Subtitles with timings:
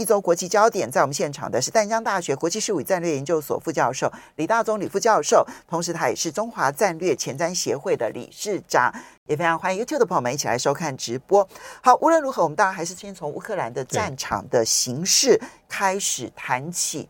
[0.00, 8.90] 一周国际焦点，在我们现场的是淡江大学国际事务与战略研究所副教授李大宗李副教授，同时他也是中华战略前瞻协会的理事长，
[9.26, 11.46] 也非常欢迎 YouTube 的朋友们一起来收看直播。
[11.82, 17.06] 好，无论如何，我们当然还是先从乌克兰的战场的形势开始谈起，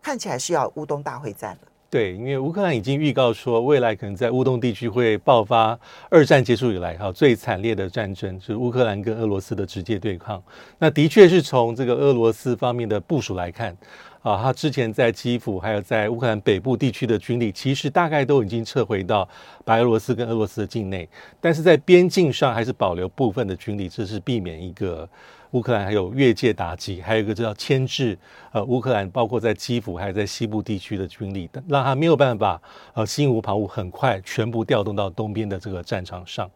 [0.00, 1.68] 看起来是要乌东大会战了。
[1.90, 5.78] 对，因为乌克兰已经预告说，未来可能在乌东地区会爆发
[6.10, 10.42] 二战结束以来哈最惨烈的战争，就是乌克兰跟俄罗斯的直接对抗。
[10.78, 13.74] 那的确是从这个俄罗斯方面的部署来看，
[14.20, 19.26] 啊，他之前在基辅还有在乌克兰北部地区的军力，其实大概都已经撤回到
[19.64, 21.08] 白俄罗斯跟俄罗斯的境内，
[21.40, 25.08] 但是在边境上还是保留部分的军力，这是避免一个。
[25.52, 28.18] 乌克兰还有越界打击，还有一个叫牵制，
[28.52, 32.60] 呃，乌克兰包括在基辅还有在西部地区的军力，让他没有办法
[32.94, 36.50] 呃心无旁骛，很快全部调动到东边的这个战场上。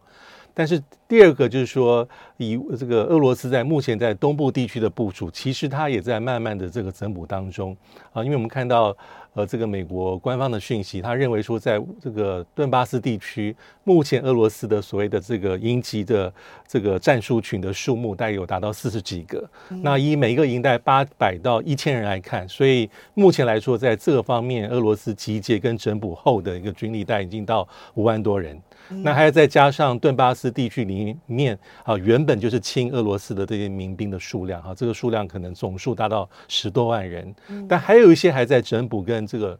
[0.53, 7.75] 但是第二个就是说，以这个俄罗斯在目前在东部地区的部署，其实它也在慢慢的这个增补当中
[8.11, 8.95] 啊，因为我们看到。
[9.33, 16.31] 呃，这个美国官方的讯息，他认为说，在这个顿巴斯地区，目前俄罗斯的所谓的这个营级的
[16.67, 19.43] 这个战术群的数目，大概有达到四十几个。
[19.81, 28.61] 那以每一个营带八百到一千人来看，所以目前来说，在这个方面，俄罗斯集结跟整补后的一个军力，带已经到五万多人。
[29.01, 37.33] 那还要再加上顿巴斯地区里面啊，原本就是亲俄罗斯的这些民兵的数量啊，这个数量可能总数达到十多万人，
[37.67, 39.59] 但还有一些还在整补跟这个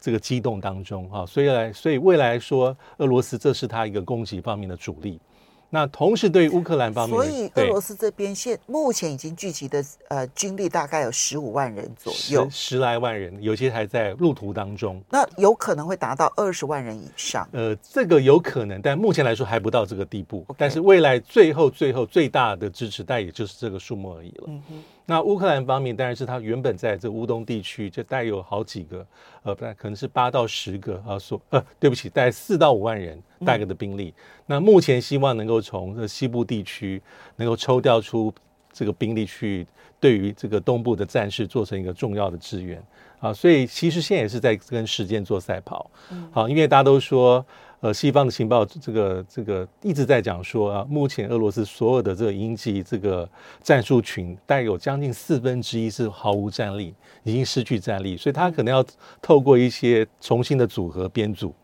[0.00, 5.20] 这个机动当中啊，所以来所以未来说俄罗斯这是他一个攻击方面的主力。
[5.68, 15.02] 那同时，对于乌克兰方面，所以俄罗斯这边现目前已经聚集的呃军力大概有十五万人左右，十，十来万人，有些还在路途当中。
[15.10, 17.46] 那有可能会达到二十万人以上。
[17.50, 20.46] 呃，这个有可能，但目前来说还不到这个地步。
[20.56, 24.44] 但是未来最后最后最大的支持，带也就是这个数目而已了。
[24.46, 24.84] 嗯哼。
[25.08, 29.06] 那乌克兰方面，当然是他原本在这乌东地区就带有好几个，
[29.44, 34.12] 呃，不，可能是八到十个啊，所呃，对不起，带四到五万人带个的兵力。
[34.16, 37.00] 嗯、那目前希望能够从这西部地区
[37.36, 38.34] 能够抽调出
[38.72, 39.64] 这个兵力去，
[40.00, 42.82] 对于这个东部的战事做成一个重要的支援
[43.20, 43.32] 啊。
[43.32, 45.88] 所以其实现在也是在跟时间做赛跑，
[46.32, 47.46] 好、嗯，因为大家都说。
[47.80, 53.28] 呃，西方的情报这个这个一直在讲说啊，目前俄罗斯所有的这个营级这个
[53.62, 58.84] 战术群，带有将近四分之一是毫无战力，已经失去战力，所以他可能要
[59.20, 61.54] 透过一些重新的组合编组。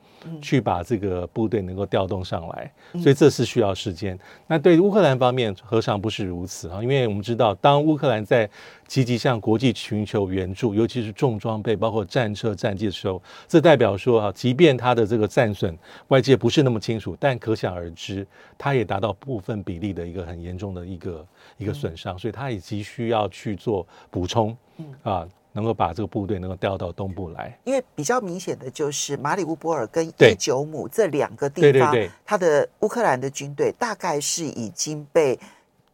[0.40, 4.18] 去把这个部队能够调动上来，所以这是需要时间。
[4.46, 6.82] 那对乌克兰方面何尝不是如此啊？
[6.82, 8.48] 因为我们知道，当乌克兰在
[8.86, 15.76] 积极向国际寻求援助，尤其是重装备，包括战车、战机的时候，这代表说啊，即便他的这个战损
[16.08, 21.26] 外界不是那么清楚，但可想而知，他也达到部分比例的一个很严重的一个
[21.58, 24.56] 一个损伤，所以他也急需要去做补充
[25.02, 25.26] 啊。
[25.52, 35.38] 能够把这个部队能够调到东部来，因为比较明显的就是马里乌波尔跟伊久姆这两个地方，它的乌克兰的军队大概是已经被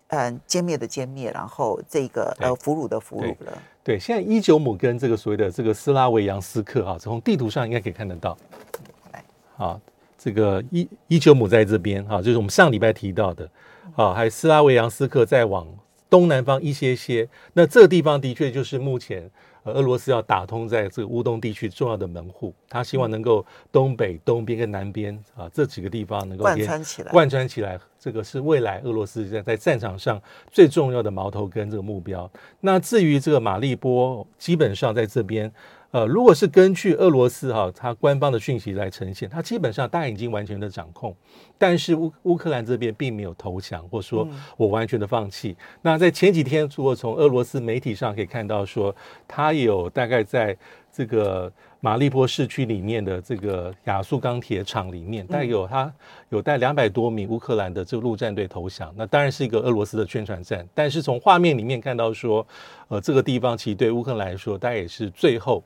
[0.08, 3.60] 嗯歼灭的歼灭，然后这个呃俘虏的俘虏了。
[3.82, 8.38] 对，现在伊久姆跟这个所谓的这个斯拉维扬斯克啊，从地图上应该可以看得到。
[9.12, 9.24] 来，
[9.56, 9.80] 啊，
[10.16, 13.50] 这个伊伊久姆在这边哈，就是我们上礼拜提到的，
[13.96, 15.66] 啊，还有斯拉维扬斯克再往
[16.08, 19.28] 东南方一些些，那这个地方的确就是目前。
[19.64, 30.20] 俄罗斯要打通在这个乌东地区重要的门户，他希望能够东北、东边跟南边啊这几个地方能够贯穿起来，贯穿起来，这个是未来俄罗斯在在战场上
[30.50, 32.30] 最重要的矛头跟这个目标。
[32.60, 35.52] 那至于这个马利波，基本上在这边。
[35.90, 41.16] 呃，如果是根据俄罗斯哈、啊、它官方的讯息来呈现，它基本上大概已经完全的掌控，
[41.56, 45.56] 但是乌乌克兰这边并没有投降，或说我完全的放弃。
[45.58, 48.94] 嗯、那在前几天，如果从俄罗斯媒体上可以看到说，
[49.26, 50.54] 它有大概在
[50.92, 51.50] 这个
[51.80, 55.90] 马利波市区里面的这个亚速钢铁厂里面，带有他
[56.28, 60.68] 有带两百多名乌克兰的这个陆战队投降，那当然是一个俄罗斯的宣传战。
[60.74, 62.46] 但是从画面里面看到说，
[62.88, 65.64] 呃，这个地方其实对乌克兰来说，大概也是最后。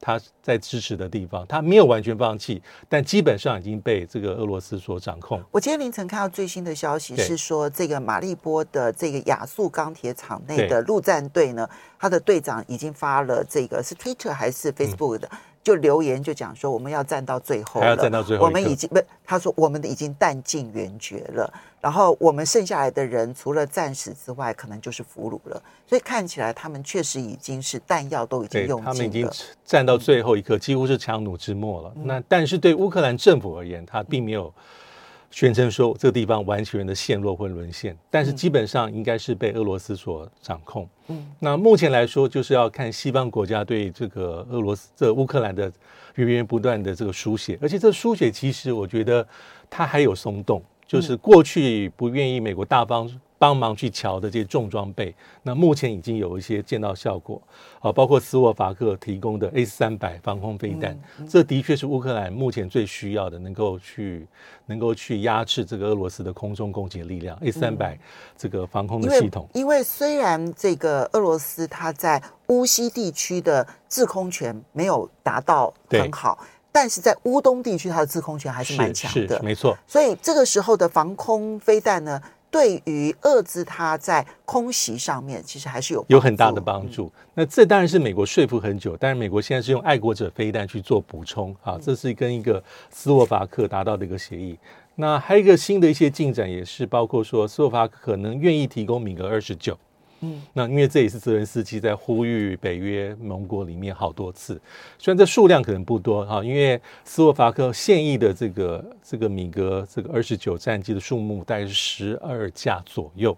[0.00, 5.42] 他在支持的地方，他没有完全放弃，但基本上已经被这个俄罗斯所掌控。
[5.50, 11.68] 我今天凌晨看到最新的消息是说，这个马利波的这个亚速钢铁厂内的陆战队呢，
[11.98, 15.28] 他的队长已经发了这个是 Twitter 还是 Facebook 的？
[15.30, 25.60] 嗯就留言就讲说，我们要站到最后了，还要站到最后，我们已经不，他说我们的已经弹尽援绝了，然后我们剩下来的人除了战死之外，可能就是俘虏了。
[25.86, 29.28] 所以看起来他们确实已经是弹药都已经用尽了，他们已经
[29.64, 31.92] 站到最后一刻，几乎是强弩之末了。
[31.96, 34.52] 嗯、那但是对乌克兰政府而言，他并没有。
[35.34, 40.88] 宣称说这个地方完全的陷落或沦陷，但是基本上应该是被俄罗斯所掌控。
[41.08, 45.72] 嗯，那目前来说，就是要看西方国家对这个俄罗斯、这乌克兰的
[46.14, 49.26] 源源不断的这个输血，而且这输血其实我觉得
[49.68, 53.10] 它还有松动，就是过去不愿意美国大方。
[53.44, 57.42] 帮忙去瞧的这些重装备，那目前已经有一些见到效果。
[57.80, 60.98] 啊，包括斯洛伐克提供的 A 三百防空飞弹，
[61.28, 64.26] 这的确是乌克兰目前最需要的，能够去
[64.64, 67.36] 能够去压制这个俄罗斯的空中攻击的力量。
[67.42, 67.98] A 三百
[68.34, 76.38] 这个防空的系统，因为虽然这个俄罗斯它在乌西地区的制空权没有达到很好，
[76.72, 79.76] 但是在乌东地区它的制空权还是蛮强的，没错。
[79.86, 82.18] 所以这个时候的防空飞弹呢，
[82.54, 87.10] 对于遏制它在空袭上面，其实还是有有很大的帮助。
[87.34, 94.56] 那这当然是美国说服很久，但是美国现在是用爱国者飞弹去做补充啊，这是跟一个斯洛伐克达到的一个协议。
[94.94, 99.76] 那还有一个新的一些进展，也是包括说斯洛伐克可能愿意提供米格二十九。
[100.24, 104.60] 嗯，那因为这也是泽连斯基在呼吁北约盟国里面好多次，
[104.98, 113.36] 虽然这数量可能不多哈，因为斯洛伐克现役的这个这个米格这个二十九战机的数目大概是十二架左右，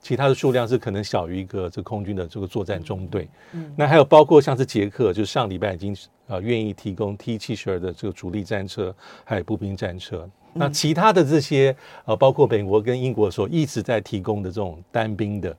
[0.00, 3.28] 其他的数量是可能小于一个这个空军的这个作战中队。
[3.52, 8.94] 嗯，那还有包括像是捷克，就是上礼拜已经呃愿意提供 T 七十二的这个主力战车，
[9.24, 10.28] 还有步兵战车。
[10.56, 11.74] 那其他的这些
[12.04, 15.56] 呃，包括美国跟英国所一直在提供的这种单兵的。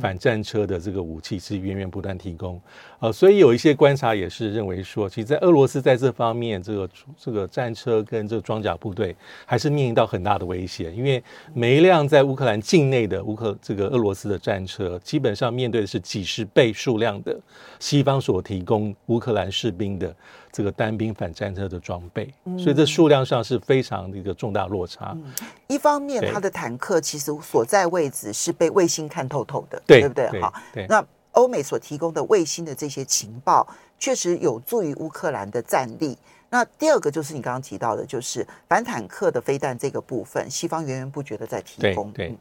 [0.00, 2.60] 反战车的这个武器是源源不断提供，
[3.00, 9.14] 呃，所以有一些观察也是认为说，其实，在俄罗斯在这方面，这个这个战车跟这个装甲部队
[9.44, 11.22] 还是面临到很大的威胁，因为
[11.52, 17.38] 每一辆在乌克兰境内的乌克这个俄罗斯的战车，基本上面对的是几十倍数量的
[17.78, 20.14] 西方所提供乌克兰士兵的。
[20.56, 25.10] 这个单兵反战车的装备，所以这数量上是非常的一个重大落差。
[25.16, 25.24] 嗯，
[25.66, 30.40] 一方面，它的坦克其实所在位置是被卫星看透透的，对，对不对？
[30.40, 30.52] 好，
[30.88, 33.66] 那欧美所提供的卫星的这些情报，
[33.98, 36.16] 确实有助于乌克兰的战力。
[36.50, 42.10] 那第二个就是你刚刚提到的，就是反坦克的飞弹这个部分，西方源源不绝的在提供。
[42.12, 42.28] 对。
[42.28, 42.38] 对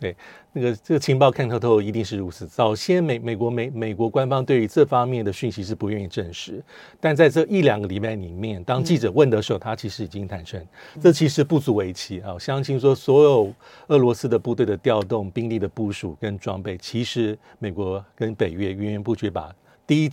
[0.00, 0.16] 对，
[0.52, 2.46] 那个这个情报看透透一定是如此。
[2.46, 6.62] 早先美美国美美国官方对于这方面的讯息是不愿意证实，
[7.00, 10.62] 但在这一两个礼拜里面，当记者问的时候，他其实已经坦承，
[11.00, 12.34] 这其实不足为奇啊。
[12.34, 13.52] 我相信说，所有
[13.86, 19.54] 俄罗斯的部队的调动、兵力的部署跟装备，其实美国跟北约源源不绝把
[19.86, 20.10] 第一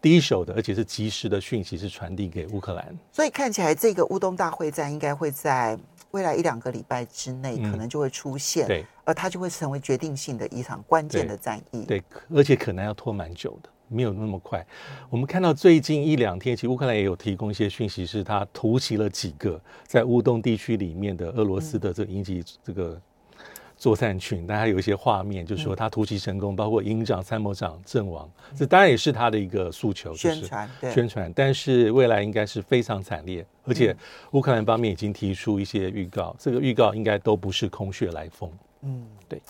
[0.00, 2.96] 第一手的，而且是及时的讯息是传递给乌克兰。
[3.12, 5.78] 所以看起来，这个乌东大会战应该会在。
[6.12, 11.84] 未来一两个礼拜之内，可能就会出现，嗯、对，而它就会成为决定性的一场关键的战役。
[11.84, 12.04] 对，对，
[12.36, 14.66] 而且可能要拖蛮久的，没有那么快。
[15.08, 23.00] 我们看到最近一两天，其实乌克兰也有提供一些讯息，是他突袭了几个在乌东地区里面的俄罗斯的这个营级这个。
[23.80, 30.70] 作战群，但还有一些画面，就是说他突袭成功，包括营长、参谋长阵亡，这当然也是他的一个诉求，就是宣传。
[30.92, 33.96] 宣传，但是未来应该是非常惨烈，而且
[34.32, 38.52] 乌克兰方面已经提出一些预告，这个预告应该都不是空穴来风。
[38.82, 39.40] 嗯，对。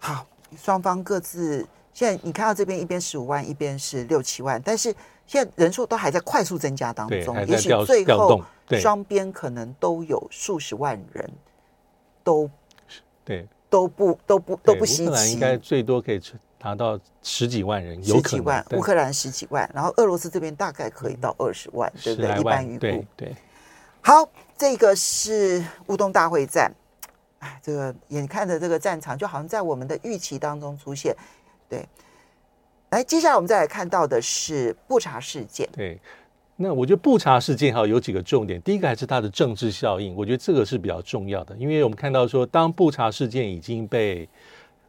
[0.00, 0.26] 好，
[0.56, 1.64] 双方各自
[1.94, 4.92] 现在你看到这边一边十五万，一边是六七万，但是
[5.24, 8.42] 现在人数都还在快速增加当中，也许最后
[8.80, 11.30] 双边可能都有数十万人
[12.24, 12.50] 都。
[13.24, 15.02] 对，都不都不都不稀奇。
[15.04, 16.20] 乌克兰应该最多可以
[16.58, 18.66] 达到十几万人，有可能十几万。
[18.72, 22.38] 乌克兰十几万，然后俄罗斯这边大概可以到二十万，对不对？
[22.38, 22.78] 一般预估。
[22.80, 23.36] 对对。
[24.00, 26.72] 好，这个是乌东大会战。
[27.38, 31.16] 哎，这个眼看着这个战场就好像在我们的预期当中出现。
[31.68, 31.88] 对。
[32.90, 35.68] 来，接下来我们再来看到的是布查事件。
[35.72, 36.00] 对。
[36.62, 44.28] 那我觉得布查事件哈有几个重点，第一个还是它的政治效应，我觉得这个是比较重要的，因为我们看到说，当布查事件已经被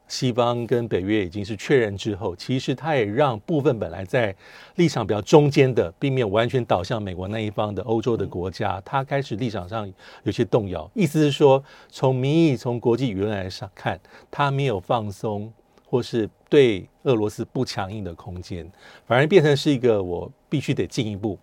[0.08, 4.36] 西方跟北约已经是确认之后，其实它也让部分本来在
[4.76, 10.88] 立场比较中间的，并没有完全倒向美国那一方的欧洲的国家，他开始立场上有些动摇。
[10.94, 14.00] 意思是说，从民意、从国际舆论来上看，
[14.30, 15.52] 他没有放松，
[15.90, 18.70] 或是对俄罗斯不强硬的空间，
[19.08, 21.40] 反而变成是一个我必须得进一步。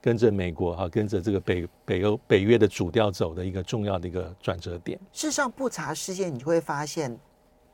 [0.00, 4.98] 跟着美国哈，跟着这个北北欧北约的主调走的一个重要的一个转折点。
[5.12, 7.16] 事实上，不查事件你就会发现，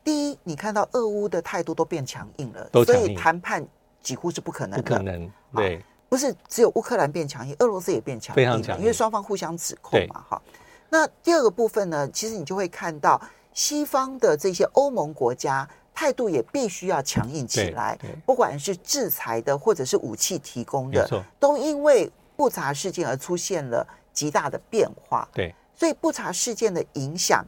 [0.03, 3.67] 第一，你看到俄乌的态度都变强硬了，所以谈判
[4.01, 4.83] 几乎是不可能的。
[4.83, 10.43] 不可能，对，不是只有乌克兰变强硬，俄罗斯也变强硬，非常强硬，因为双方互相指控嘛，哈。
[10.89, 13.21] 那第二个部分呢，其实你就会看到
[13.53, 25.27] 西方的这些欧盟国家态度也必须要强硬起来，不管是制裁的或者是武器提供的，都因为不查事件而出现了极大的变化。
[25.33, 27.43] 对，所以不查事件的影响，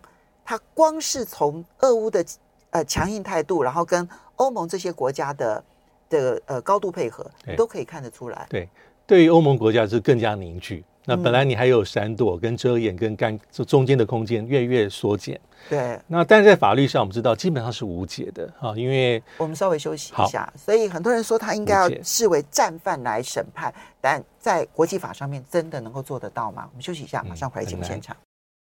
[0.46, 2.24] 它光是从俄乌的
[2.70, 5.64] 呃强硬态度，然后跟欧盟这些国家的
[6.08, 8.46] 的呃高度配合，都可以看得出来。
[8.48, 8.66] 对，
[9.06, 10.82] 对于欧盟国家是更加凝聚。
[11.08, 15.40] 那本来你还有闪躲、跟遮掩、跟干，这中间的空间越越缩减。
[15.70, 15.98] 对。
[16.06, 20.52] 那但是在法律上，我们知道基本上是无解的啊，因为我们稍微休息一下。
[20.54, 23.72] 所以很多人说他应该要视为战犯来审判，
[24.02, 26.68] 但在国际法上面真的能够做得到吗？
[26.70, 28.14] 我们休息一下，马上回来节目现场。
[28.14, 28.27] 嗯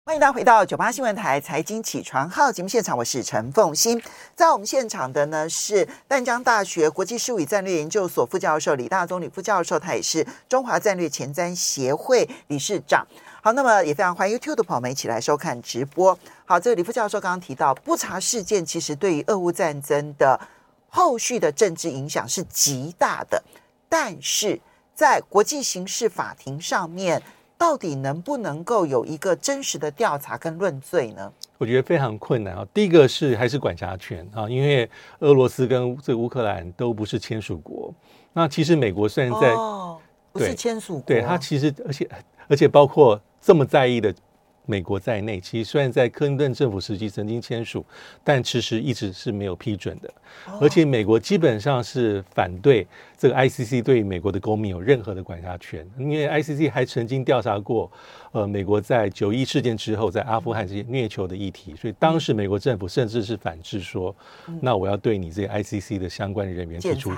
[0.10, 4.02] 欢迎大家回到九八新闻台财经起床号节目现场，我是陈凤欣。
[4.36, 13.06] 在我们现场的呢是淡江大学国际事务与战略研究所副教授李大宗李副教授，他也是中华战略前瞻协会理事长。
[13.44, 16.18] 好，那么也非常欢迎 YouTube 的朋友们一起来收看直播。
[16.44, 20.40] 好，这个李副教授刚刚提到不查事件，其实对于俄乌战争的
[20.88, 23.44] 后续的政治影响是极大的，
[23.88, 24.60] 但是
[24.96, 27.22] 在国际刑事法庭上面。
[27.60, 31.30] 到底能不能够有一个真实的调查跟论罪呢？
[31.58, 32.66] 我觉得非常困难啊。
[32.74, 34.90] 第一个是还是管辖权啊，因为
[35.20, 37.94] 俄罗斯跟这个乌克兰都不是签署国。
[38.32, 40.00] 那其实美国虽然在哦，
[40.32, 42.10] 不是签署国，对，它其实而且
[42.48, 44.16] 而且包括这么在意的。
[44.70, 47.84] 美国在内，其实虽然在克林顿政府时期曾经签署，
[48.24, 50.14] 但其实一直是没有批准的。
[50.62, 52.86] 而且美国基本上是反对
[53.18, 57.92] 这个 ICC 对美国的公民有任何的管辖权，因为 ICC 还曾经调查过，
[58.32, 64.16] 呃，美国在九一事件之后在阿富汗这些虐囚的议题，所以当时美国政府甚至是反制说，
[64.62, 67.12] 那我要对你这些 ICC 的相关人员提出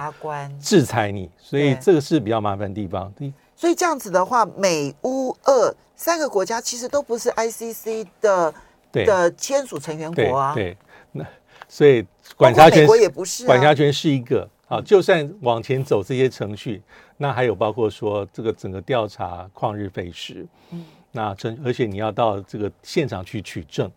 [0.62, 3.14] 制裁你，所以这个是比较麻烦的地方。
[3.62, 8.52] 所以这样子的话，美乌俄三个国家其实都不是 ICC 的
[8.92, 10.56] 的签署成员国啊。
[10.56, 10.76] 对，
[11.12, 11.24] 那
[11.70, 12.04] 所以
[12.36, 14.82] 管辖权也不是，管辖权是一个啊。
[14.82, 16.82] 就算往前走这些程序，
[17.18, 23.88] 那还有包括说这个整个调查旷日费时，嗯，那真而且你要到这个现场去取证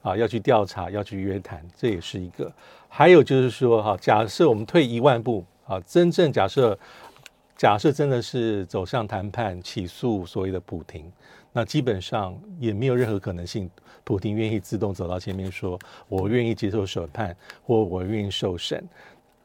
[0.00, 2.52] 啊，要去调查，要去约谈，这也是一个。
[2.88, 6.78] 还有就是说哈，假设我们退一万步啊，真正假设。
[7.58, 11.10] 假设真的是走向谈判、起诉所谓的普亭，
[11.52, 13.68] 那基本上也没有任何可能性，
[14.04, 15.76] 普亭愿意自动走到前面说
[16.08, 17.36] “我愿意接受审判”
[17.66, 18.88] 或“我愿意受审”。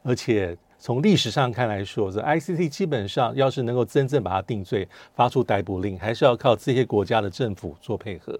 [0.04, 8.38] 而且从历史上看来说，这 ICC 基本上要是能够真正把它定罪、发出逮捕令，还是要靠这些国家的政府做配合。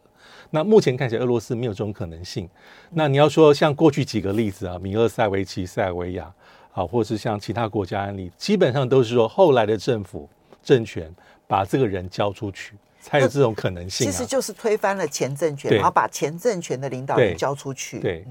[0.51, 2.49] 那目前看起来，俄罗斯没有这种可能性。
[2.91, 6.33] 那你要说像过去几个例子啊，米勒塞维奇、塞尔维亚。
[6.77, 10.29] 好，或是像其他国家案例，基本上都是说后来的政府
[10.61, 11.09] 政权
[11.47, 14.11] 把这个人交出去，才有这种可能性啊。
[14.11, 18.01] 其实就是推翻了前政权，然后把前政权的领导人交出去。
[18.01, 18.27] 对，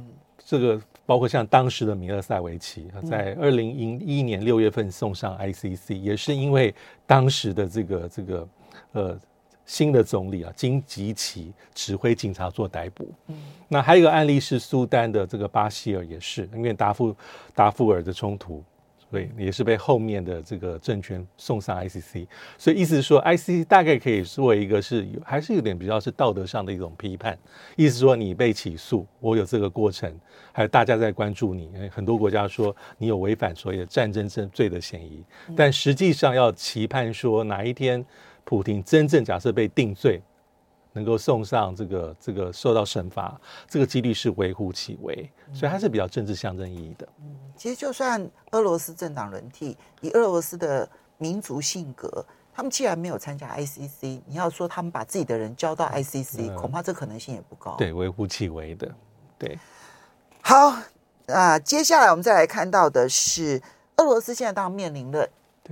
[0.45, 6.75] 这个包括像当时的米勒塞维奇，在二零一一年六月份送上 ICC，也是因为
[7.07, 8.47] 当时的这个这个
[8.91, 9.19] 呃。
[9.65, 13.09] 新的总理啊，金吉奇指挥警察做逮捕。
[13.27, 13.35] 嗯，
[13.67, 17.15] 那还有一个案例是苏丹的这个巴希尔，也是因为达夫
[17.55, 18.61] 达夫尔的冲突，
[19.09, 22.27] 所以也是被后面的这个政权送上 ICC。
[22.57, 27.37] 所以意思是说，ICC 大概可以作为一个是有还是有点比较是道德上的一种批判。
[27.77, 30.13] 意思是说，你被起诉，我有这个过程，
[30.51, 31.71] 还有大家在关注你。
[31.89, 35.23] 很多国家说你有违反所谓的战争罪的嫌疑，
[35.55, 38.05] 但实际上要期盼说哪一天。
[38.43, 40.21] 普京真正假设被定罪，
[40.91, 47.07] 能够送上这个这个受到惩罚，这个几率是微乎其微，所以它是比较政治象征意义的。
[47.19, 52.23] 嗯，其实就算俄罗斯政党轮替，以俄罗斯的民族性格，
[52.53, 57.75] 他们既然没有参加 ICC，你要说他们把自己的人交到 ICC，嗯，恐怕这可能性也不高。
[57.77, 58.91] 对，微乎其微的。
[59.39, 59.57] 对，
[60.41, 60.85] 好啊，
[61.25, 63.59] 呃，接下来我们再来看到的是，
[63.97, 65.27] 俄罗斯现在当然面临了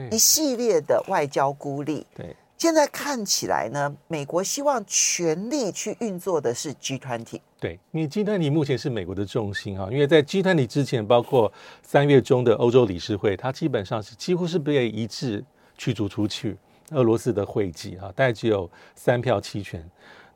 [0.09, 2.07] 一系列的外交孤立。
[2.15, 2.35] 对。
[2.61, 7.41] 现在看起来呢，美国希望全力去运作的是 G 团体。
[7.59, 11.51] 对，因为 G 团体目前是美国的重心哈，因为在 G 团体之前，包括
[11.81, 15.43] 三月中的欧洲理事会，它基本上是几乎是被一致
[15.75, 16.55] 驱逐出去
[16.91, 19.83] 俄罗斯的会籍哈，大概只有三票弃权。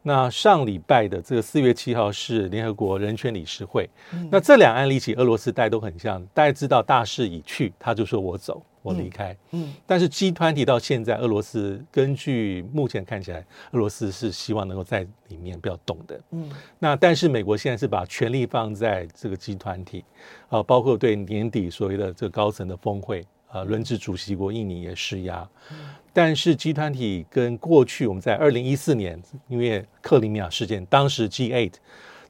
[0.01, 8.63] 那上礼拜的这个四月七号是联合国人权理事会，嗯、那这两案例起俄罗斯大家都很像，大家知道大势已去，他就说我走。
[8.85, 13.39] 我离开，嗯，嗯，但是 G 团体到现在，俄罗斯根据目前看起来，
[13.71, 20.05] 俄罗斯是希望能够在里面不要动的，嗯，那但是美国现在是把权力放在这个 G 团体
[20.49, 25.77] 啊，包括对年底所谓的这个高层的峰会，啊，轮值主席国印尼也施压，嗯，
[26.13, 31.73] 但是集团体跟过去我们在二零一四年因为克里米亚事件，当时 G8。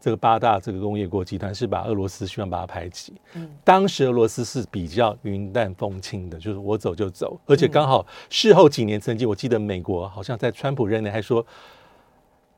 [0.06, 11.44] 这个八大这个工业国集团是把俄罗斯希望把它排挤，嗯，当时俄罗斯是比较云淡风轻的，就是我走就走，而且刚好事后几年，曾经我记得美国好像在川普任内还说。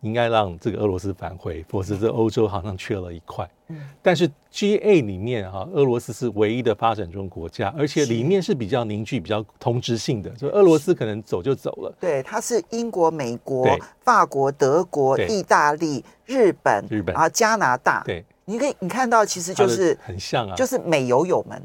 [0.01, 3.49] 应该让这个俄罗斯返回，否则这欧洲好像缺了一块。
[3.69, 11.93] 嗯，但是 G A 里面哈，俄罗斯是唯一的发展中国家，而且里面是比较凝聚、比较同质性的，就俄罗斯可能走就走了。
[11.99, 13.67] 对，它是英国、美国、
[14.03, 18.03] 法国、德国、意大利、日本、日本，然后加拿大。
[18.05, 21.61] 对，你可以你看到其实就是很像啊，就是美友友们。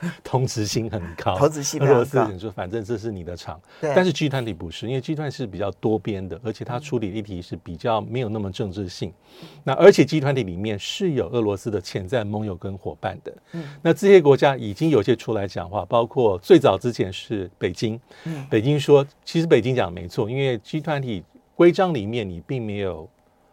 [0.24, 3.92] 同质性很高，同质性俄罗斯人说，反正这是你的场，对。
[3.94, 9.12] 但是集团体不是，因为 G20 是比较多边的，而且它处理议题是比较没有那么政治性。
[9.42, 13.32] 嗯、那而且集团体里面是有俄罗斯的潜在盟友跟伙伴的。
[13.52, 13.64] 嗯。
[13.82, 17.98] 那这些国家已经有些出来讲话，包括最早之前是北京。
[18.24, 18.46] 嗯。
[18.50, 21.24] 北京说，其实北京讲没错，因为集团体
[21.54, 23.08] 规章里面你并没有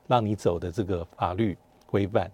[0.07, 2.29] 让你走的这个法律规范。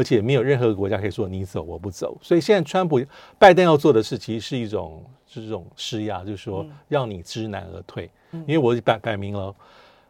[0.00, 2.98] 而且没有任何国家可以说你走我不走，所以现在川普、
[3.38, 8.10] 拜登要做的事其实是一种是这种施压，就是说让你知难而退。
[8.32, 9.54] 因为我摆摆明了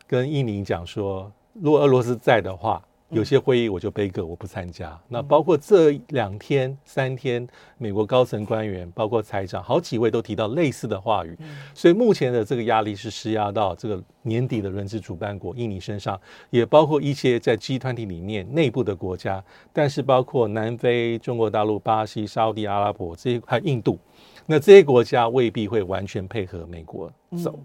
[0.06, 2.80] 跟印尼讲说，如果俄罗斯在的话。
[3.10, 4.98] 有些会议我就背个我不参加。
[5.08, 11.36] 那包括这两天三天，美国高层官员，包括财长，好几位都提到类似的话语。
[11.74, 16.18] 所以目前的这个压力是施压到这个年底的轮值主办国印尼身上，
[16.50, 23.98] 也包括一些在 G 团体里面内部的国家，但是包括南非、中国大陆、巴西、沙地阿拉伯这些，还有印度，
[24.46, 27.12] 那这些国家未必会完全配合美国
[27.42, 27.58] 走。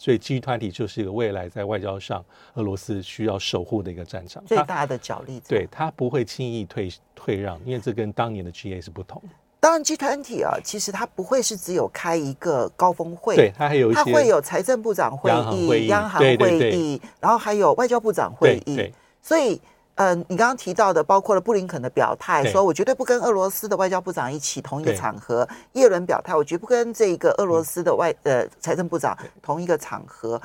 [0.00, 5.42] 所以 G 团体就是一个未来在外交上俄罗斯需要守护的一个战场，最大的角力。
[5.46, 9.22] 对，他不会轻易退退让，因为这跟当年的 G A 是不同。
[9.60, 19.60] 当然，G 团体啊，其实它不会是只有开一个高峰会，对，它还有一些，它会有财政部长会议、央行会议，然后还有外交部长会议，所以。
[20.00, 30.40] 嗯，你刚刚提到的，包括了布林肯的表态，说我绝对不跟俄罗斯的外交部长一起同一个场合；耶伦表态，我绝不跟这个俄罗斯的外呃财政部长同一个场合，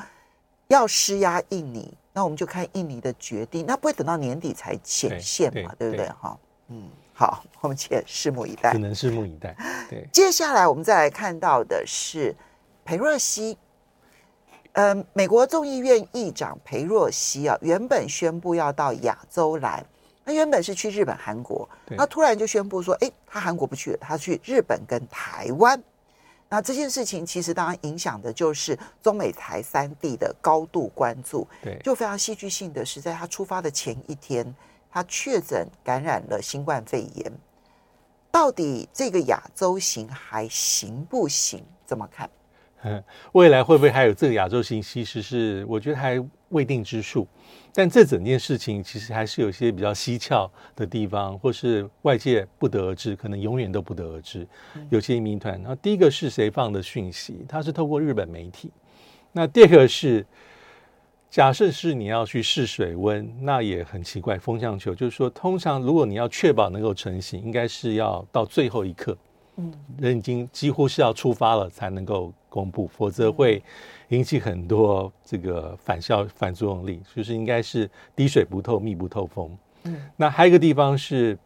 [0.67, 6.05] 要施压印尼，那我们就看印尼的决定，那不会等到年底才显现嘛，对不对？
[6.19, 6.37] 哈，
[6.67, 9.55] 嗯，好，我们且拭目以待，只能拭目以待。
[9.89, 12.35] 对，接下来我们再来看到的是
[12.83, 13.57] 裴若曦。
[14.75, 19.81] 呃，美国众议院议长裴若曦啊，原本宣布要到亚洲来，
[20.25, 25.81] 他原本是去日本、韩国，他突然就宣布说，哎，他韩国不去了，他去日本跟台湾。
[26.49, 31.47] 那这件事情其实当然影响的就是中美台三地的高度关注。
[31.63, 34.53] 对，就非常戏剧性的是，在他出发的前一天，
[34.91, 37.31] 他确诊感染了新冠肺炎。
[38.29, 41.63] 到底这个亚洲行还行不行？
[41.85, 42.29] 怎么看？
[43.33, 44.81] 未来会不会还有这个亚洲行？
[44.81, 47.27] 其实是我觉得还未定之数。
[47.73, 54.47] 但这整件事情其实还是有些比较蹊跷的地方，或是外界不得而知，可能永远都不得而知。
[54.89, 55.61] 有些谜团。
[55.61, 57.45] 那第一个是谁放的讯息？
[57.49, 58.71] 他是透过日本媒体。
[59.33, 60.25] 那第二个是，
[61.29, 64.37] 假设是你要去试水温，那也很奇怪。
[64.39, 69.17] 风向球就是说，通常如果你要确保能够成型，应该是要到最后一刻。
[69.57, 73.61] 嗯，人已经几乎是要出发了才能够公布，否则会
[74.07, 79.51] 引起很多这个反效反作用力，就是应该是滴水不透，密不透风。
[79.83, 81.37] 嗯，那还有一个地方是，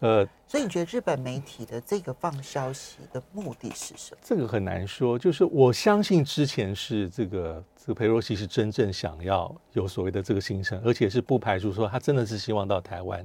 [0.00, 4.18] 呃，所以你觉得日本媒体的这个放消息的目的是什么？
[4.22, 7.62] 这个很难说，就是我相信之前是这个。
[7.86, 13.22] 这个裴若曦是真正想要有所谓的这个行程，而且是不排除说他真的是希望到台湾，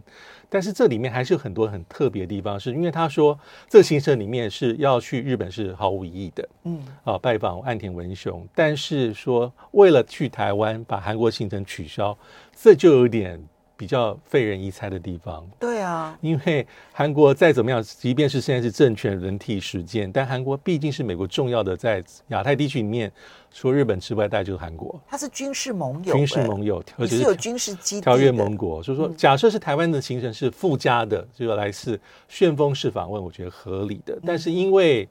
[0.49, 12.17] 但是这里面还是有很多很特别的地方，是因为他说这个行程里面是要去日本是毫无意义的，嗯，啊，拜访岸田文雄，但是说为了去台湾把韩国行程取消，
[12.53, 13.41] 这就有点
[13.79, 15.47] 比较费人一猜的地方。
[15.57, 23.09] 对啊，因为韩国再怎么样，即便是现在是政权轮替时间，但韩国毕竟是美国重要的在亚太地区里面，
[23.53, 24.99] 除了日本之外，大概就是韩国。
[25.07, 28.83] 它是军事盟友，军事盟友，而且是有军事基地条约盟国。
[28.83, 34.19] 所以说，假设是台湾的行程是附加的，就要来自旋风式访问，我觉得合理的。
[34.25, 35.07] 但是因为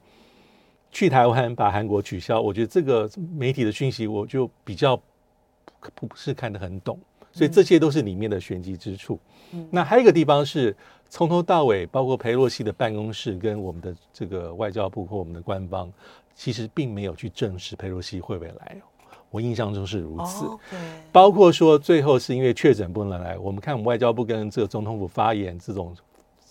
[0.91, 4.95] 去台湾把韩国取消，我觉得这个媒体的讯息我就比较
[5.95, 6.99] 不是看得很懂，
[7.39, 9.17] 所以这些都是里面的玄机之处。
[9.51, 10.75] 嗯、那还有一个地方是
[11.09, 15.91] 从头到尾，包括佩洛西的办公室跟我们的这个外交部或我们的官方，
[16.35, 18.77] 其实并没有去证实佩洛西会不会来。
[19.31, 20.45] 我印象中是如此。
[21.11, 25.95] 包括说最后是因为确诊不能来，我们看我们外交部跟这个总统府发言这种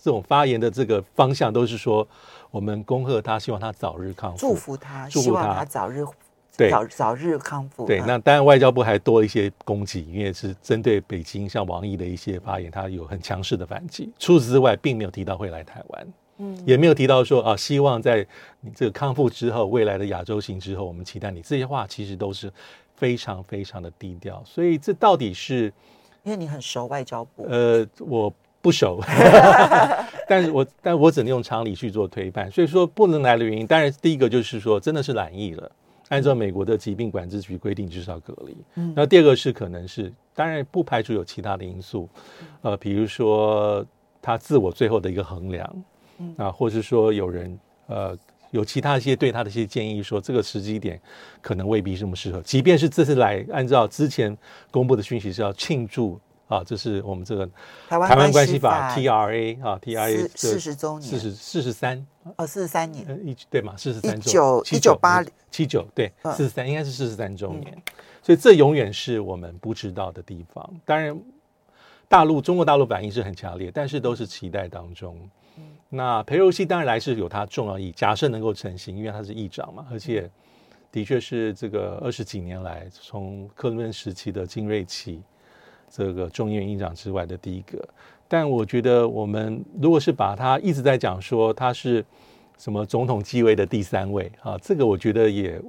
[0.01, 2.07] 这种发言的这个方向都是说。
[2.51, 6.03] 我们恭贺他，希望他早日康复，祝福他，祝福他，希望他早日
[6.57, 7.85] 对早早日康复。
[7.85, 14.11] 对，那当然外交部还多一些攻击，因为是针对北京像王毅的一些发言，他有很强势的反击。
[14.19, 16.07] 除此之外，并没有提到会来台湾，
[16.37, 18.25] 嗯，也没有提到说啊，希望在
[18.61, 21.41] 你这个康复之后，未来的亚洲行之后，我们期待你。
[21.41, 22.51] 这些话其实都是
[22.95, 24.41] 非常非常的低调。
[24.45, 25.71] 所以这到底是
[26.23, 27.45] 因为你很熟外交部？
[27.49, 28.33] 呃，我。
[28.61, 29.01] 不熟
[30.27, 35.71] 但是我但我只能用常理去做推判，所以说不能来的原因，当然第一个就是说真的是懒意了，
[36.09, 38.57] 按照美国的疾病管制局规定就是要隔离。
[38.75, 42.09] 嗯，那第二个是可能是，当然不排除有其他的因素，
[42.61, 43.85] 呃，比如说
[44.21, 45.83] 他自我最后的一个衡量，
[46.19, 48.17] 嗯啊，或是说有人呃
[48.51, 50.99] 有其他一些对他的一些建议，说这个时机点
[51.41, 54.37] 可能未必这么适合，即便是这次来按照之前
[54.69, 56.19] 公布的讯息是要庆祝。
[56.49, 57.47] 啊，这是我们这个
[57.87, 62.03] 台湾关系法 TRA 啊，TRA 四十周年，四十四十三
[62.37, 67.83] 哦，四十三年，一对嘛，四十三周，一九一九八七九对，四十三应该是四十三周年，嗯、
[68.23, 70.67] 所以这永远是我们不知道的地方。
[70.85, 71.15] 当然，
[72.07, 75.15] 大陆中国大陆反应是很强烈，但是都是期待当中。
[75.57, 80.27] 嗯、那裴柔西当然来是有它重要意义，假设能够成型，因为他是议长嘛，而且
[80.91, 85.21] 的确是这个二十几年来从克林顿时期的金瑞气。
[85.91, 87.83] 这个众议院议长之外的第一个，
[88.27, 92.05] 但我觉得我们如果是把他一直在讲说他是
[92.57, 95.59] 什么总统继位的第三位啊，这个我觉得也，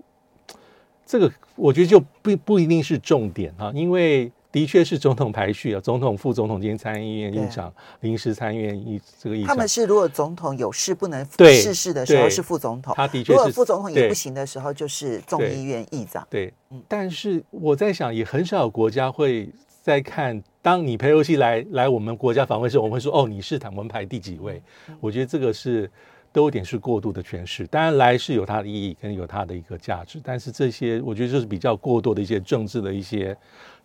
[1.07, 16.27] 这个我觉得就不不一定是重点啊，因为的确是总统排序啊，总统、副总统兼参议院议长、临时参议院议这个议长，他们是如果总统有事不能逝世的时候是副总统，他的确是如果副总统也不行的时候就是众议院议长。
[16.29, 16.55] 对，对。
[16.71, 19.49] 嗯、但是我在想，也很少有国家会。
[19.83, 24.63] 再看，当你裴洛西来来我们国家访问的时候，我们会说：“哦，你是他们排第几位？”
[25.01, 25.91] 我觉得这个是
[26.33, 27.67] 都有点是过度的诠释。
[27.67, 33.35] 当然来是有它的意义，跟有它的一个价值，但是这些我觉得就是比较过多的一些政治的一些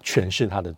[0.04, 0.48] 诠释。
[0.48, 0.76] 它的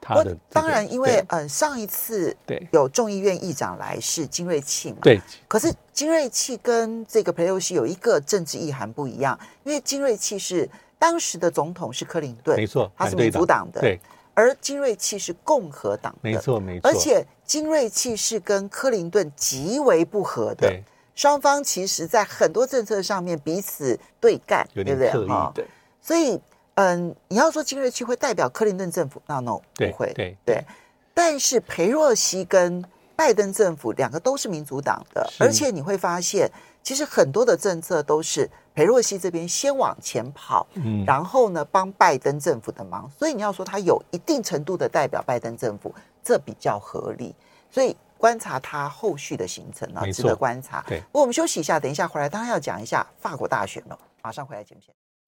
[0.00, 5.20] 它的、这个、当然，因为嗯上一次对有众议院议长来是金瑞气嘛，对。
[5.48, 14.00] 可是金瑞气跟这个裴洛西有一个政治意涵不一样，因为金瑞气是当时的总统是克林顿，没错，他是民主党的，对。
[14.34, 20.82] 而金瑞气是共和党的，没错没错，而且金瑞气是跟克林顿极为不合的，对，
[21.14, 25.10] 双方其实在很多政策上面彼此对干，对不对？
[25.26, 25.66] 哈，对。
[26.00, 26.40] 所以，
[26.74, 30.64] 嗯，你要说金瑞气会代表克林顿政府，那 no 不会，对对。
[31.12, 36.50] 但是裴洛西跟拜登政府两个都是民主党的，而且你会发现，
[36.82, 38.48] 其实很多的政策都是。
[38.80, 47.34] 裴洛西这边先往前跑，嗯，然后呢，帮拜登政府的忙，所以你要说他有一定程度的代表拜登政府，这比较合理。
[47.70, 50.82] 所以观察他后续的行程呢，值得观察。
[50.88, 53.98] 对，不过我们休息一下，等一下回来，当然要讲一下法国大选了。
[54.22, 54.80] 马上回来，节目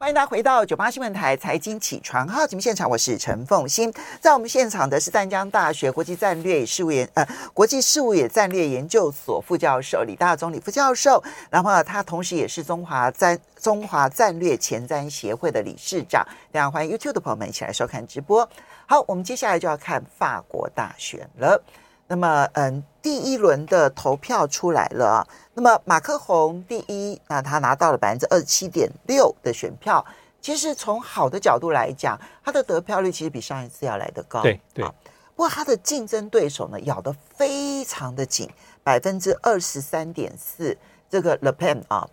[0.03, 3.95] 欢迎大家回到九八新闻台财经起床号节目现场，我是陈凤欣。
[4.21, 16.27] 在我们现场的是淡江大学国际战略事务研呃国际事务与战略研究所副教授李大宗李副教授，然后他同时也是中华战中华战略前瞻协会的理事长。
[16.53, 18.47] 非常欢迎 YouTube 的朋友们一起来收看直播。
[18.87, 21.63] 好，我们接下来就要看法国大选了。
[22.09, 25.27] 那么，嗯，第一轮的投票出来了啊。
[25.55, 30.05] 那么，马克宏第一，那他拿到了百分之二十七点六的选票。
[30.41, 34.43] 其实从好的角度来讲，他的得票率其实比上一次要来得高。
[34.43, 34.85] 对对。
[34.85, 38.51] 不过他的竞争对手呢，咬得非常的紧，
[38.83, 40.77] 百分之二十三点四。
[41.09, 42.07] 这个 Le Pen 啊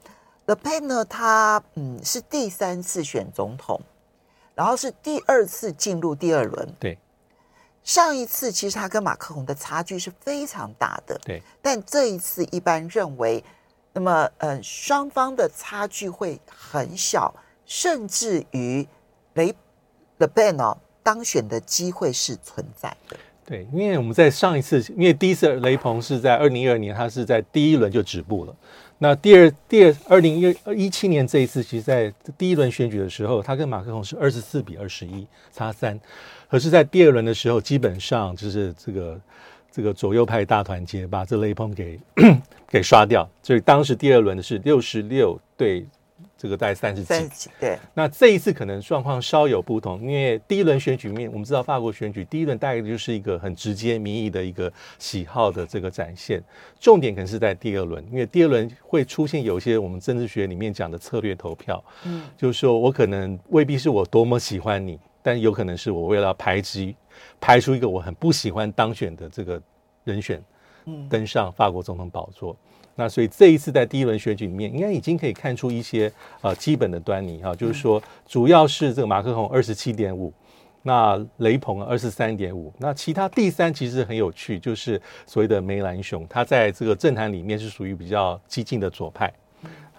[0.46, 3.82] ，Le Pen 呢，他嗯是第三次选总统，
[4.56, 6.74] 然后是第二次进入第二轮。
[6.80, 6.98] 对。
[7.90, 11.42] 上一次其实他跟马克宏的差距是非常大的，对。
[11.60, 13.44] 但这一次一般认为，
[13.94, 17.34] 那么呃双方的差距会很小，
[17.66, 18.88] 甚至于
[19.34, 19.52] 雷
[20.20, 23.18] Pen 哦当选的机会是存在的。
[23.44, 28.56] 对，因为我们在上一次，因为第一次雷鹏是在二零一二年，他是在第一轮就止步了。
[29.02, 36.00] 那第二第二二零一一七年这一次，其实在第一轮选举的时候，他跟马克龙是二十四比二十一差三，
[36.50, 39.20] 可是，在第二轮的时候，基本上就是这个
[39.72, 42.00] 这个左右派大团结把这雷鹏给
[42.70, 45.86] 给刷掉，所以当时第二轮的是六十六对。
[46.42, 47.78] 这个大概三十几，对。
[47.94, 56.42] 那这一次可能状况稍有不同，因为第一轮选举面，我们知道法国选举第一轮大概就是一个很直接民意的一个喜好的这个展现，
[56.80, 66.96] 重点可能是在第二轮，因为第二轮会出现有一些我们政治学里面讲的策略投票，嗯，就是说我可能未必是我多么喜欢你，但有可能是我为了排挤，
[67.42, 69.62] 排除一个我很不喜欢当选的这个
[70.06, 70.42] 人选，
[70.86, 72.56] 嗯，登上法国总统宝座。
[73.00, 80.34] 那所以这一次在第一轮选举里面，应该已经可以看出一些呃基本的端倪哈，就是说主要是这个马克宏二十七点五，
[80.84, 89.32] 那雷鹏二十三点五，那其他第三其实很有趣，就是所谓的梅兰雄，他在这个政坛里面是属于比较激进的左派，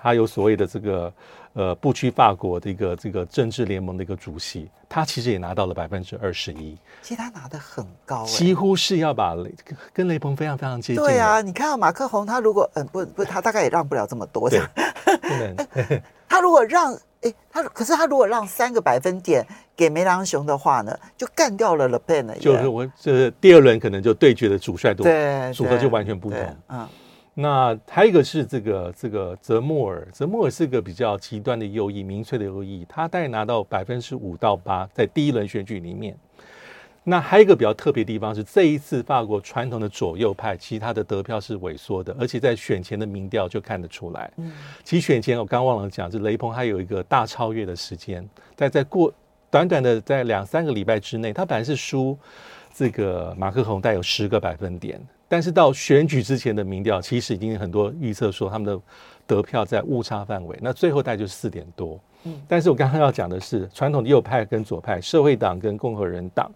[0.02, 1.10] 他有所谓的这个。
[1.52, 6.78] 呃，不屈法国的一个这个政治联盟的一个主席，他其实也拿到了百分之二十一。
[7.02, 9.52] 其实他拿的很高，几乎是要把雷
[9.92, 10.96] 跟雷鹏非常非常接近。
[10.96, 14.60] 对啊，你看到马克宏，他如果嗯不不，他大概也让不了这么多的。
[15.04, 15.56] 不能。
[16.28, 22.36] 他如果让哎，他可是他如果让三个百分点给梅朗雄的话呢，就干掉了勒庞了。
[22.36, 26.38] 就是我这第二轮可能就对决的主帅度，对组合就完全不同。
[26.68, 26.88] 嗯。
[27.40, 36.14] 那还有一个是这个这个泽莫尔，泽莫尔是个比较极端的右翼，民粹的右翼，他大概拿到百分之五到八，在第一轮选举里面。
[37.02, 44.30] 那还有一个比较特别的地方是，这一次法国传统的左右派，其实他的得票是萎缩的，而且在选前的民调就看得出来。
[44.36, 44.52] 嗯，
[44.84, 49.10] 其实选前我刚忘了讲，就雷鹏还有一个大超越的时间，但在过
[49.50, 52.18] 短短的在两三个礼拜之内，他本来是输
[52.74, 55.00] 这个马克宏带有十个百分点。
[55.30, 58.82] 但是到选举之前的民调，其实已经很多预测说他们的
[59.28, 61.96] 得票在误差范围，那最后大概就是四点多。
[62.24, 66.50] 嗯，但是我刚刚要讲的是，传统的右派跟左派，社会党跟共和人党，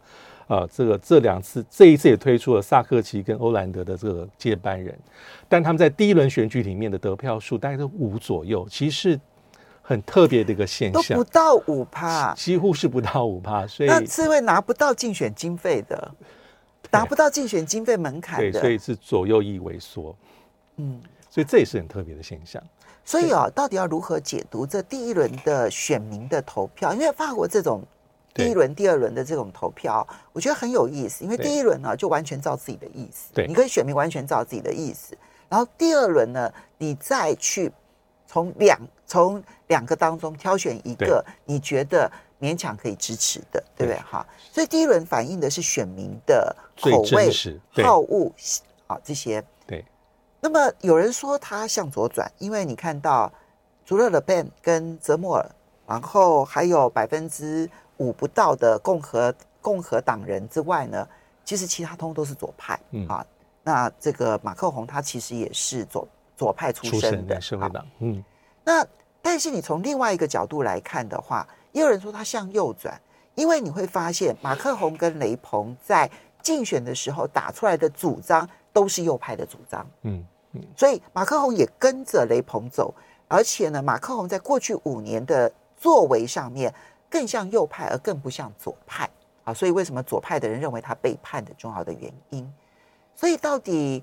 [0.49, 4.93] 啊，这个这两次这一次也推出了萨克奇跟欧兰德的这个接班人，
[5.49, 9.21] 但他们在第一轮选举里面的得票数大概都五左右，其实是
[9.83, 16.13] 很特别的一个现象，都不到五趴，几乎是不到五趴，所以那是会拿不到竞选经费的。
[16.91, 20.15] 达不到竞选经费门槛的，对，所以是左右翼萎缩，
[20.77, 22.63] 嗯，所以这也是很特别的现象。
[23.05, 26.95] 所以啊，到底要如何解读这第一轮的选民的投票？
[26.95, 27.83] 因为法国这种
[28.33, 31.25] 第一轮、第二轮的这种投票，我觉得很有意思。
[31.25, 35.17] 因为第一轮呢，就完全照自己的意思，对，你跟选民完全照自己的意思。
[35.49, 37.71] 然后第二轮呢，你再去
[38.27, 42.11] 从两从两个当中挑选一个，你觉得。
[42.45, 43.99] 勉强可以支持的，对不对？
[44.01, 47.33] 哈，所以第一轮反映的是选民的口味、
[47.83, 48.31] 好恶
[48.87, 49.43] 啊这些。
[49.67, 49.83] 对。
[50.43, 53.33] 那么有人说他向左转，因为你看到
[53.87, 55.51] 除了勒庞跟泽莫尔，
[55.87, 61.09] 然后还有百分之五不到的共和共和党人之外呢，
[61.47, 62.79] 其实其他通都是左派。
[62.91, 63.25] 嗯啊，
[63.63, 67.87] 那这个马克宏他其实也是左左派出身的社会党。
[68.01, 68.23] 嗯。
[68.63, 68.87] 那
[69.23, 71.49] 但是你从另外一个角度来看的话。
[71.75, 72.99] 也有人说他向右转，
[73.35, 76.09] 因为你会发现马克宏跟雷鹏在
[76.41, 82.95] 竞选的时候打出来的主张都是右派的主张，嗯嗯，所以马克宏也跟着雷鹏走，
[83.27, 86.73] 而且呢，马克宏在过去五年的作为上面
[87.11, 89.11] 更像右派，而更不像左派
[89.43, 92.49] 啊，所以为什么左派的人认为他背叛的重要的原因？
[93.17, 94.01] 所以到底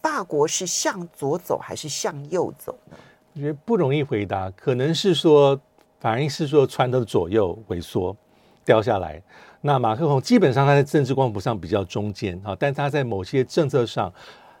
[0.00, 2.96] 法国是向左走还是向右走呢？
[3.34, 5.60] 我觉得不容易回答，可能是说。
[6.00, 8.16] 反而是说，传统的左右萎缩
[8.64, 9.22] 掉下来。
[9.60, 14.12] 那马克宏基本上他在政治光谱上比较中间啊，但他在某些政策上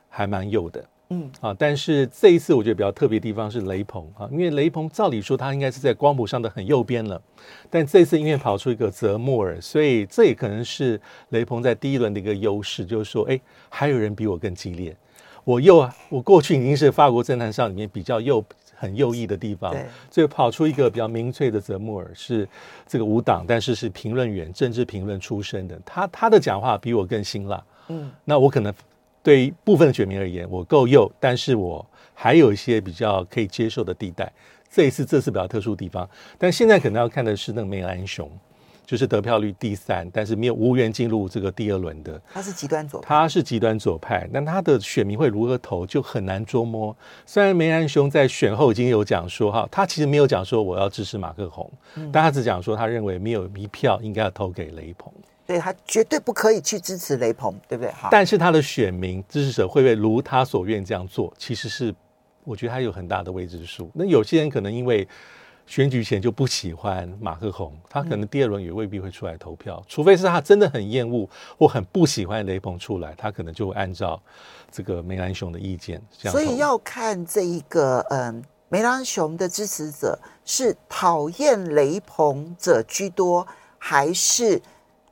[0.08, 1.54] 还蛮右的，嗯啊。
[1.56, 7.22] 但是这一次我觉得比较特别的地方是雷鹏啊，因为雷鹏照理说他应该是在光谱上的很右边了，
[7.70, 14.96] 但这次因为跑出一个泽莫尔，所以这也可能是雷鹏在第一轮的一个优势，就是说，哎，还有人比我更激烈。
[15.44, 18.44] 我右，我过去已经是法国政坛上里面比较右。
[18.78, 19.74] 很右翼的地方，
[20.08, 22.48] 所以跑出一个比较民粹的泽穆尔，是
[22.86, 25.78] 这个无党，但是是评论员、政治评论出身的。
[25.84, 27.62] 他他的讲话比我更辛辣。
[27.88, 28.72] 嗯，那我可能
[29.22, 34.32] 对于部分的选民而言，我够右，但是我还有一些比较可以接受的地带。
[34.70, 38.30] 这一次这次比较特殊的地方，但现在可能要看的是那个梅兰雄。
[38.88, 42.18] 就是得票率第三，但是没有无缘进入这个第二轮的。
[42.32, 46.96] 他是极端左派，他是极端左派，那他的选民会如何投就很难捉摸。
[47.26, 55.12] 虽然梅兰雄在选后已经有讲说哈，他其实没有讲说我要支持马克宏，嗯、但他只讲说他认为没有一票应该要投给雷鹏。
[55.46, 57.92] 对，他绝对不可以去支持雷鹏，对不对？
[57.92, 58.08] 哈。
[58.10, 61.30] 但是他的选民支持者会不会如他所愿这样做？
[61.36, 61.94] 其实是
[62.42, 63.90] 我觉得他有很大的未知数。
[63.92, 65.06] 那有些人可能因为
[65.68, 74.20] 选举前就不喜欢马克宏，他可能第二轮也未必会出来投票，嗯、除非是他真的很厌恶或很不喜欢雷鹏出来，他可能就会按照
[74.72, 76.32] 这个梅兰雄的意见这样。
[76.32, 78.42] 所以要看这一个嗯。
[78.70, 83.46] 梅兰雄的支持者是讨厌雷鹏者居多，
[83.78, 84.60] 还是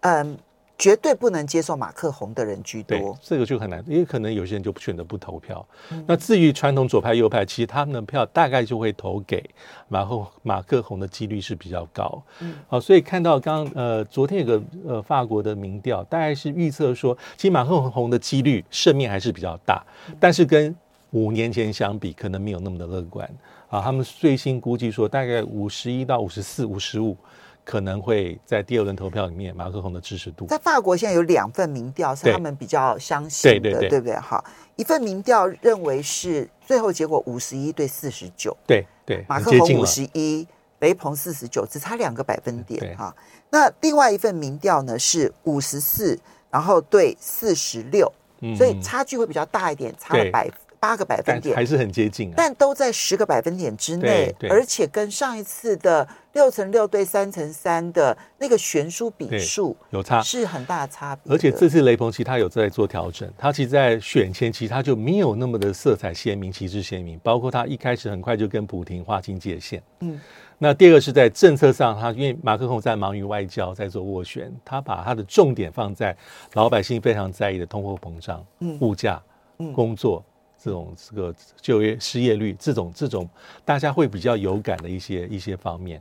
[0.00, 0.36] 嗯
[0.78, 3.16] 绝对不能接受马克宏的人居多？
[3.22, 5.66] 这个就很难，因为可能有些人就不选择不投票。
[5.90, 9.42] 嗯、那至于传统左派右派，其实他们的票大概就会投给
[9.88, 12.22] 马克马克宏的几率是比较高。
[12.40, 19.82] 嗯，好，所以看到刚刚呃昨天有个呃法国的民调，大概是预测说，其实马克宏的几率胜面还是比较大，
[20.20, 20.74] 但是跟
[21.12, 23.26] 五年前相比，可能没有那么的乐观
[23.70, 23.80] 啊。
[23.80, 27.16] 他们最新估计说，大概五十一到五十四、五十五，
[27.66, 30.46] 可能会在第二轮投票里面，马克宏的支持度。
[30.46, 34.14] 在法国现在有两份民调是他们比较相信的，对，对，对，对不对？
[34.14, 34.42] 哈，
[34.76, 40.46] 一份民调认为是最后结果五十一对四十九，对对，马克宏五十一，
[40.78, 43.12] 雷鹏四十九，只差两个百分点哈。
[43.50, 46.16] 那另外一份民调呢是五十四，
[46.48, 48.12] 然后对四十六，
[48.56, 50.48] 所以差距会比较大一点，差了百。
[50.86, 61.34] 八个百分点还是很接近，啊，但都在十个百分点之内，而且跟上一次的六乘六对三乘三的那个悬殊比数有差，是很大的差别。
[61.34, 69.82] 而且这次雷鹏其实他有在做调整，他其实在选前期他就没有那么的色彩鲜明、旗帜鲜明，包括他一开始很快就跟普廷划清界限。
[70.00, 70.20] 嗯，
[70.56, 76.16] 那第二个是在政策上，他因为马克宏在忙于外交，在做斡旋，他把他的重点放在
[76.52, 79.20] 老百姓非常在意的通货膨胀、嗯、物价、
[79.58, 80.24] 嗯、工作。
[80.58, 83.28] 这种这个就业失业率，这种这种
[83.64, 86.00] 大家会比较有感的一些一些方面，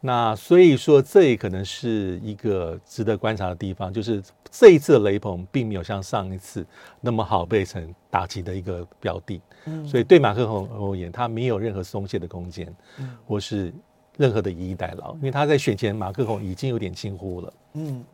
[0.00, 6.64] 那所以说这也可能是一个值得观察的地方，就是这一次的雷朋并没有像上一次
[7.00, 13.72] 那么好被成打击的一个标的，嗯，所以对马克宏而言，他没有任何松懈的空间，嗯，或是
[14.16, 18.04] 任何的以逸待劳，因为他在选前马克宏已经有点轻忽了，嗯，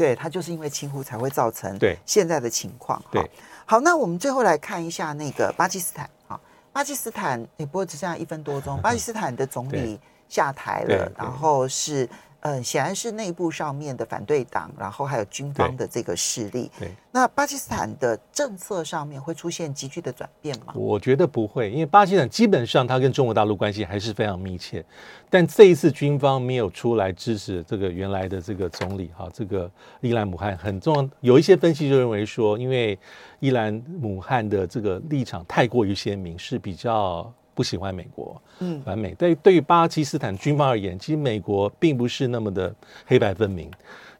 [0.00, 3.30] 对它就是因为轻忽才会造成对现在的情况，对。
[3.66, 6.40] 好，那我们最后来看一下那个巴基斯坦啊，
[6.72, 12.08] 巴基斯坦，也不过只剩下一分多钟，巴基斯坦的总理下台了，然后是。
[12.40, 16.70] 嗯，显然是内部上面的反对党，然后还有军方的这个势力。
[16.78, 20.72] 对，那巴基斯坦的政策上面会出现急剧的转变吗？
[20.74, 24.82] 我觉得不会，因为巴基斯坦基本上它跟中国大陆关系还是非常密切。
[25.28, 31.08] 但这一次军方没有出来支持这个原来的这个总理哈，这个伊兰姆汗很重要。
[31.20, 32.98] 有一些分析就认为说，因为
[33.38, 37.32] 伊兰姆汗的这个立场太过于鲜明，是比较。
[37.60, 39.12] 不喜欢美国，嗯，反美。
[39.16, 43.70] 对，对于巴基斯坦军方而言，其实美国并不是那么的黑白分明。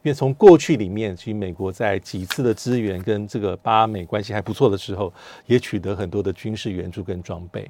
[0.03, 5.11] 因为从过去里面，其实美国在几次的资源跟这个巴美关系还不错的时候，
[5.47, 7.67] 也取得很多的军事援助跟装备，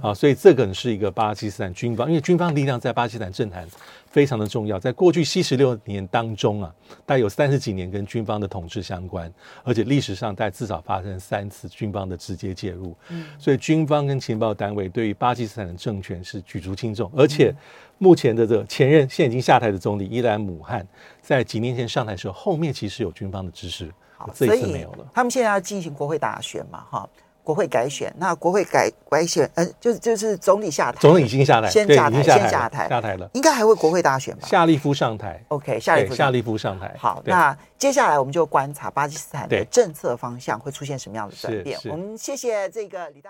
[0.00, 3.66] 啊，所以这可能是一个巴基斯坦军方，因为军方力量在巴基斯坦政坛
[4.10, 4.78] 非常的重要。
[4.78, 6.74] 在过去七十六年当中啊，
[7.06, 9.32] 大概有三十几年跟军方的统治相关，
[9.64, 12.94] 而且历史上大概至少发生三次军方的直接介入，
[13.38, 17.54] 所以军方跟情报单位对于巴基斯坦的政权是举足轻重，而且。
[18.02, 20.88] 目前的这个前任现在已经下台的总理伊兰姆汗，
[21.20, 25.06] 在几年前上台的时候，后面其实有军方的支持，好，这一次没有了。
[25.12, 27.06] 他们现在要进行国会大选嘛，哈，
[27.42, 34.46] 国会改选，那国会改改选，嗯、呃，就就是总理下台，总理已经下台，先下台，下台先下台，下台了，应该还会国会大选吧？
[34.46, 36.94] 夏利夫上台，OK，夏利夫夏利夫上台。
[36.98, 41.78] 好，那接下来我们就观察巴基斯坦的政策方向会出现什么样的转变。
[41.90, 43.28] 我们谢谢这个李大。